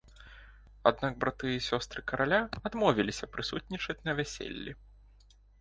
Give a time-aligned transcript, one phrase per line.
[0.91, 4.71] Аднак браты і сёстры караля адмовіліся прысутнічаць на вяселлі.